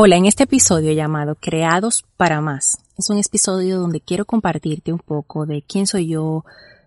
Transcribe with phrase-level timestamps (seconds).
[0.00, 5.00] Hola, en este episodio llamado Creados para Más, es un episodio donde quiero compartirte un
[5.00, 6.44] poco de quién soy yo,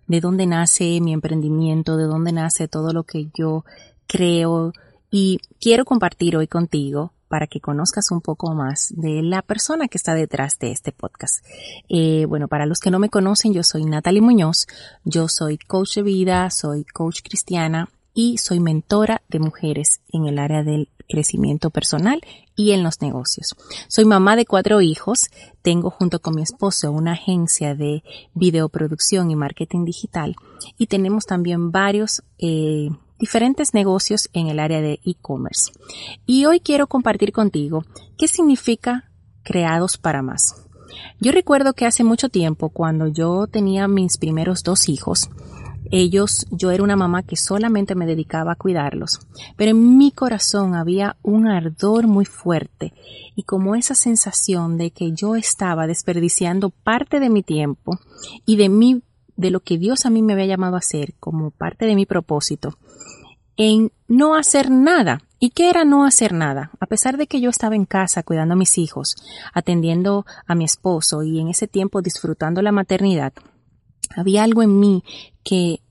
[0.07, 3.65] de dónde nace mi emprendimiento, de dónde nace todo lo que yo
[4.07, 4.71] creo
[5.11, 9.97] y quiero compartir hoy contigo para que conozcas un poco más de la persona que
[9.97, 11.45] está detrás de este podcast.
[11.89, 14.67] Eh, bueno, para los que no me conocen, yo soy Natalie Muñoz,
[15.03, 20.39] yo soy coach de vida, soy coach cristiana y soy mentora de mujeres en el
[20.39, 22.21] área del crecimiento personal
[22.55, 23.55] y en los negocios.
[23.87, 25.29] Soy mamá de cuatro hijos,
[25.61, 28.03] tengo junto con mi esposo una agencia de
[28.33, 30.35] videoproducción y marketing digital
[30.77, 35.71] y tenemos también varios eh, diferentes negocios en el área de e-commerce.
[36.25, 37.83] Y hoy quiero compartir contigo
[38.17, 39.11] qué significa
[39.43, 40.55] creados para más.
[41.19, 45.29] Yo recuerdo que hace mucho tiempo, cuando yo tenía mis primeros dos hijos,
[45.89, 49.19] ellos, yo era una mamá que solamente me dedicaba a cuidarlos,
[49.57, 52.93] pero en mi corazón había un ardor muy fuerte
[53.35, 57.99] y como esa sensación de que yo estaba desperdiciando parte de mi tiempo
[58.45, 59.01] y de mí,
[59.35, 62.05] de lo que Dios a mí me había llamado a hacer como parte de mi
[62.05, 62.77] propósito,
[63.57, 65.21] en no hacer nada.
[65.43, 66.69] ¿Y qué era no hacer nada?
[66.79, 69.15] A pesar de que yo estaba en casa cuidando a mis hijos,
[69.53, 73.33] atendiendo a mi esposo y en ese tiempo disfrutando la maternidad,
[74.15, 75.03] había algo en mí
[75.43, 75.81] que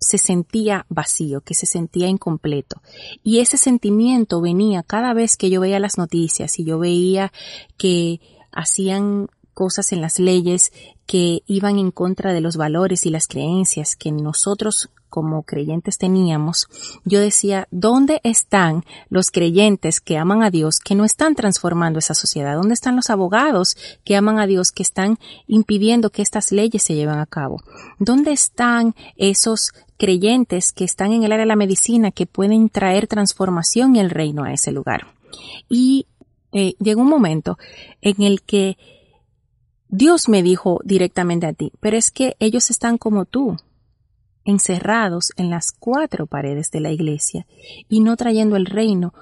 [0.00, 2.82] se sentía vacío, que se sentía incompleto.
[3.22, 7.32] Y ese sentimiento venía cada vez que yo veía las noticias y yo veía
[7.76, 8.20] que
[8.52, 10.70] hacían cosas en las leyes
[11.04, 16.68] que iban en contra de los valores y las creencias que nosotros como creyentes teníamos,
[17.04, 22.14] yo decía, ¿dónde están los creyentes que aman a Dios, que no están transformando esa
[22.14, 22.54] sociedad?
[22.54, 25.18] ¿Dónde están los abogados que aman a Dios, que están
[25.48, 27.60] impidiendo que estas leyes se lleven a cabo?
[27.98, 33.08] ¿Dónde están esos creyentes que están en el área de la medicina que pueden traer
[33.08, 35.08] transformación y el reino a ese lugar?
[35.68, 36.06] Y
[36.52, 37.58] eh, llegó un momento
[38.02, 38.78] en el que
[39.88, 43.56] Dios me dijo directamente a ti, pero es que ellos están como tú,
[44.44, 47.46] encerrados en las cuatro paredes de la iglesia
[47.88, 49.12] y no trayendo el reino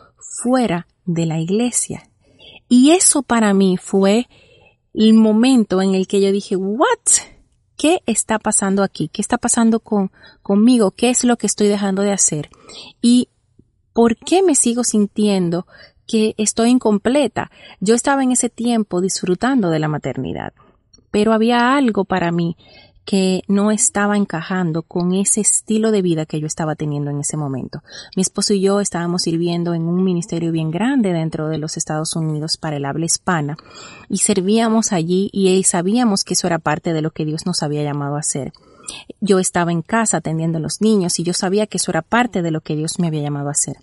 [0.43, 2.09] fuera de la iglesia.
[2.69, 4.29] Y eso para mí fue
[4.95, 6.87] el momento en el que yo dije, ¿what?
[7.77, 9.09] ¿Qué está pasando aquí?
[9.09, 10.11] ¿Qué está pasando con,
[10.43, 10.93] conmigo?
[10.93, 12.49] ¿Qué es lo que estoy dejando de hacer?
[13.03, 13.29] ¿Y
[13.93, 15.67] por qué me sigo sintiendo
[16.07, 17.51] que estoy incompleta?
[17.81, 20.53] Yo estaba en ese tiempo disfrutando de la maternidad,
[21.11, 22.57] pero había algo para mí
[23.07, 27.37] que no estaba encajando con ese estilo de vida que yo estaba teniendo en ese
[27.37, 27.83] momento.
[28.17, 32.17] Mi esposo y yo estábamos sirviendo en un ministerio bien grande dentro de los Estados
[32.17, 33.57] Unidos para el habla hispana
[34.09, 37.85] y servíamos allí y sabíamos que eso era parte de lo que Dios nos había
[37.85, 38.53] llamado a hacer.
[39.21, 42.43] Yo estaba en casa atendiendo a los niños y yo sabía que eso era parte
[42.43, 43.77] de lo que Dios me había llamado a hacer.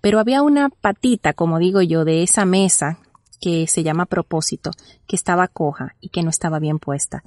[0.00, 2.98] Pero había una patita, como digo yo, de esa mesa
[3.40, 4.70] que se llama propósito,
[5.06, 7.22] que estaba coja y que no estaba bien puesta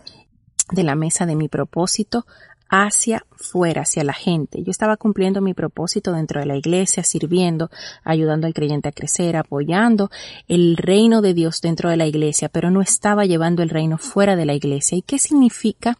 [0.71, 2.25] de la mesa de mi propósito
[2.69, 4.63] hacia fuera, hacia la gente.
[4.63, 7.69] Yo estaba cumpliendo mi propósito dentro de la iglesia, sirviendo,
[8.03, 10.09] ayudando al creyente a crecer, apoyando
[10.47, 14.35] el reino de Dios dentro de la iglesia, pero no estaba llevando el reino fuera
[14.35, 14.97] de la iglesia.
[14.97, 15.99] ¿Y qué significa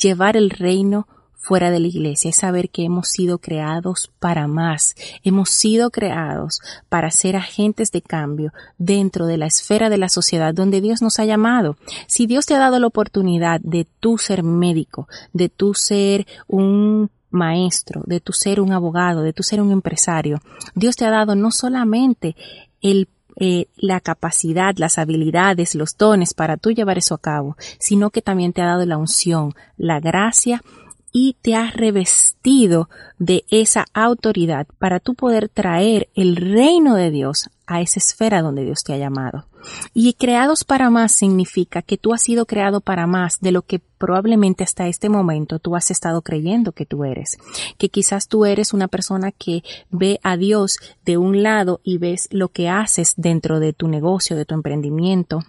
[0.00, 1.06] llevar el reino
[1.40, 4.94] fuera de la iglesia es saber que hemos sido creados para más,
[5.24, 10.52] hemos sido creados para ser agentes de cambio dentro de la esfera de la sociedad
[10.52, 11.76] donde Dios nos ha llamado.
[12.06, 17.10] Si Dios te ha dado la oportunidad de tú ser médico, de tú ser un
[17.30, 20.40] maestro, de tú ser un abogado, de tú ser un empresario,
[20.74, 22.36] Dios te ha dado no solamente
[22.82, 23.08] el
[23.40, 28.22] eh, la capacidad, las habilidades, los dones para tú llevar eso a cabo, sino que
[28.22, 30.62] también te ha dado la unción, la gracia
[31.12, 37.50] y te has revestido de esa autoridad para tú poder traer el reino de Dios
[37.66, 39.46] a esa esfera donde Dios te ha llamado.
[39.92, 43.78] Y creados para más significa que tú has sido creado para más de lo que
[43.78, 47.38] probablemente hasta este momento tú has estado creyendo que tú eres.
[47.78, 52.28] Que quizás tú eres una persona que ve a Dios de un lado y ves
[52.30, 55.44] lo que haces dentro de tu negocio, de tu emprendimiento,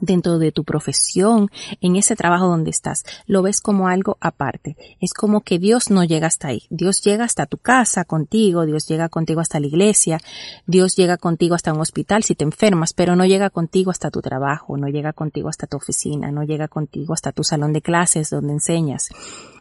[0.00, 1.50] dentro de tu profesión,
[1.80, 4.76] en ese trabajo donde estás, lo ves como algo aparte.
[5.00, 6.64] Es como que Dios no llega hasta ahí.
[6.70, 10.20] Dios llega hasta tu casa contigo, Dios llega contigo hasta la iglesia,
[10.66, 14.20] Dios llega contigo hasta un hospital si te enfermas, pero no llega contigo hasta tu
[14.20, 18.30] trabajo, no llega contigo hasta tu oficina, no llega contigo hasta tu salón de clases
[18.30, 19.10] donde enseñas.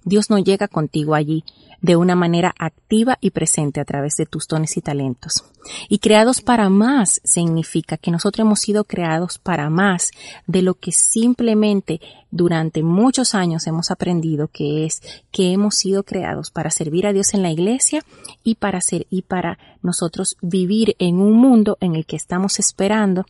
[0.05, 1.43] Dios no llega contigo allí
[1.81, 5.43] de una manera activa y presente a través de tus dones y talentos.
[5.89, 10.11] Y creados para más significa que nosotros hemos sido creados para más
[10.47, 11.99] de lo que simplemente
[12.31, 17.33] durante muchos años hemos aprendido que es que hemos sido creados para servir a Dios
[17.33, 18.03] en la iglesia
[18.43, 23.25] y para ser y para nosotros vivir en un mundo en el que estamos esperando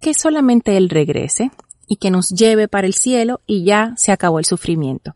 [0.00, 1.50] que solamente Él regrese,
[1.90, 5.12] y que nos lleve para el cielo y ya se acabó el sufrimiento.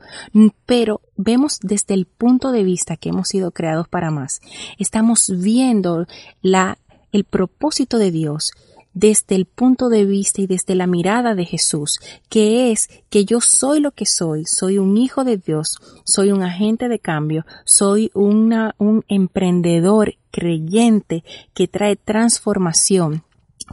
[0.67, 4.41] Pero vemos desde el punto de vista que hemos sido creados para más.
[4.76, 6.09] Estamos viendo
[6.43, 6.79] la,
[7.12, 8.50] el propósito de Dios
[8.93, 13.41] desde el punto de vista y desde la mirada de Jesús, que es que yo
[13.41, 18.11] soy lo que soy, soy un hijo de Dios, soy un agente de cambio, soy
[18.15, 21.23] una, un emprendedor creyente
[21.55, 23.23] que trae transformación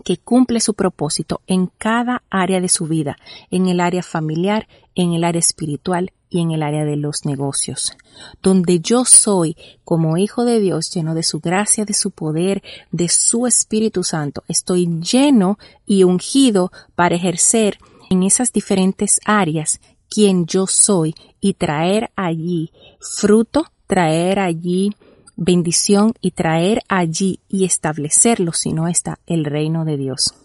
[0.04, 3.18] que cumple su propósito en cada área de su vida,
[3.50, 7.98] en el área familiar, en el área espiritual y en el área de los negocios,
[8.42, 13.10] donde yo soy como hijo de Dios lleno de su gracia, de su poder, de
[13.10, 14.44] su Espíritu Santo.
[14.48, 17.78] Estoy lleno y ungido para ejercer
[18.10, 24.94] en esas diferentes áreas quien yo soy y traer allí fruto, traer allí
[25.44, 30.36] bendición y traer allí y establecerlo si no está el reino de Dios.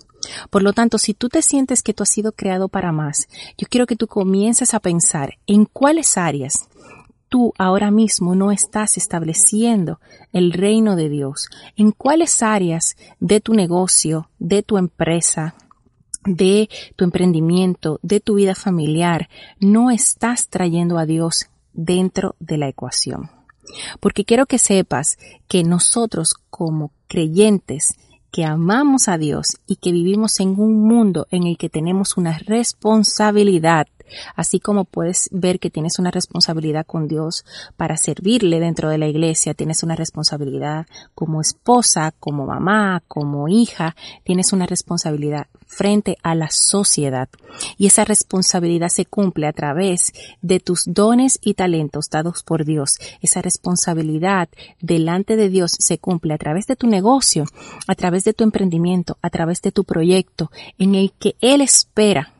[0.48, 3.28] Por lo tanto, si tú te sientes que tú has sido creado para más,
[3.58, 6.68] yo quiero que tú comiences a pensar en cuáles áreas
[7.28, 10.00] tú ahora mismo no estás estableciendo
[10.32, 15.56] el reino de Dios, en cuáles áreas de tu negocio, de tu empresa,
[16.24, 19.28] de tu emprendimiento, de tu vida familiar,
[19.60, 23.35] no estás trayendo a Dios dentro de la ecuación.
[24.00, 25.18] Porque quiero que sepas
[25.48, 27.94] que nosotros como creyentes
[28.30, 32.38] que amamos a Dios y que vivimos en un mundo en el que tenemos una
[32.38, 33.86] responsabilidad
[34.34, 37.44] Así como puedes ver que tienes una responsabilidad con Dios
[37.76, 43.96] para servirle dentro de la iglesia, tienes una responsabilidad como esposa, como mamá, como hija,
[44.24, 47.28] tienes una responsabilidad frente a la sociedad.
[47.76, 50.12] Y esa responsabilidad se cumple a través
[50.42, 52.98] de tus dones y talentos dados por Dios.
[53.20, 54.48] Esa responsabilidad
[54.80, 57.44] delante de Dios se cumple a través de tu negocio,
[57.86, 62.32] a través de tu emprendimiento, a través de tu proyecto, en el que Él espera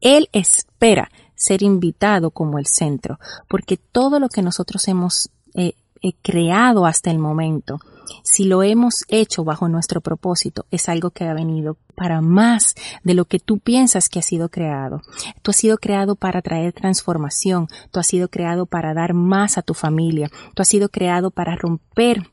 [0.00, 0.28] él
[0.76, 3.18] espera ser invitado como el centro,
[3.48, 7.78] porque todo lo que nosotros hemos eh, eh, creado hasta el momento,
[8.22, 13.14] si lo hemos hecho bajo nuestro propósito, es algo que ha venido para más de
[13.14, 15.02] lo que tú piensas que ha sido creado.
[15.42, 19.62] Tú has sido creado para traer transformación, tú has sido creado para dar más a
[19.62, 22.30] tu familia, tú has sido creado para romper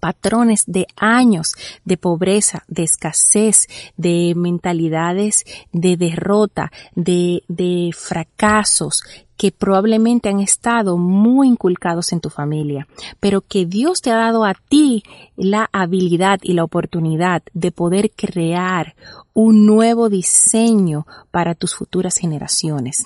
[0.00, 1.54] patrones de años
[1.84, 9.02] de pobreza, de escasez, de mentalidades de derrota, de, de fracasos
[9.36, 12.88] que probablemente han estado muy inculcados en tu familia,
[13.20, 15.02] pero que Dios te ha dado a ti
[15.36, 18.94] la habilidad y la oportunidad de poder crear
[19.34, 23.04] un nuevo diseño para tus futuras generaciones.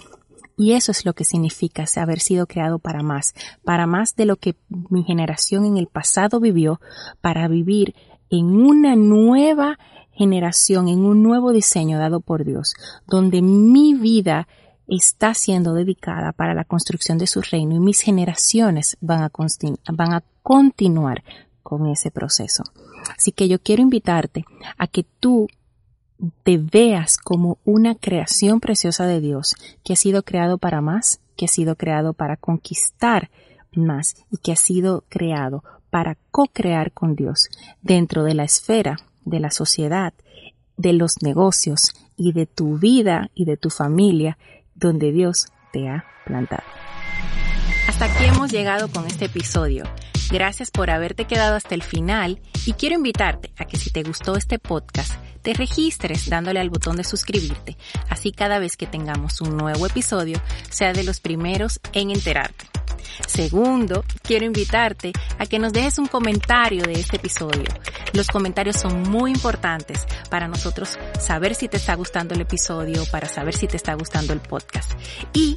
[0.60, 4.36] Y eso es lo que significa haber sido creado para más, para más de lo
[4.36, 6.82] que mi generación en el pasado vivió,
[7.22, 7.94] para vivir
[8.28, 9.78] en una nueva
[10.12, 12.74] generación, en un nuevo diseño dado por Dios,
[13.06, 14.48] donde mi vida
[14.86, 21.24] está siendo dedicada para la construcción de su reino y mis generaciones van a, continuar
[21.62, 22.64] con ese proceso.
[23.16, 24.44] Así que yo quiero invitarte
[24.76, 25.48] a que tú
[26.42, 31.46] te veas como una creación preciosa de Dios que ha sido creado para más, que
[31.46, 33.30] ha sido creado para conquistar
[33.72, 37.48] más y que ha sido creado para co-crear con Dios
[37.82, 40.12] dentro de la esfera de la sociedad,
[40.76, 44.38] de los negocios y de tu vida y de tu familia
[44.74, 46.62] donde Dios te ha plantado.
[47.88, 49.84] Hasta aquí hemos llegado con este episodio.
[50.30, 54.36] Gracias por haberte quedado hasta el final y quiero invitarte a que si te gustó
[54.36, 55.12] este podcast,
[55.42, 57.76] te registres dándole al botón de suscribirte.
[58.08, 62.66] Así cada vez que tengamos un nuevo episodio, sea de los primeros en enterarte.
[63.26, 67.64] Segundo, quiero invitarte a que nos dejes un comentario de este episodio.
[68.12, 73.28] Los comentarios son muy importantes para nosotros saber si te está gustando el episodio, para
[73.28, 74.92] saber si te está gustando el podcast.
[75.32, 75.56] Y